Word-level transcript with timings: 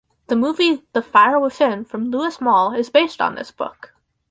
The 0.29 0.35
movie 0.35 0.81
"The 0.93 1.03
Fire 1.03 1.39
Within" 1.39 1.85
from 1.85 2.09
Louis 2.09 2.41
Malle 2.41 2.73
is 2.73 2.89
based 2.89 3.21
on 3.21 3.35
this 3.35 3.51
book. 3.51 3.93